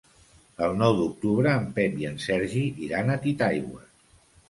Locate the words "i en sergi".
2.01-2.67